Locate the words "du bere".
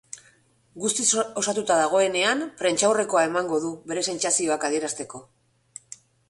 3.67-4.05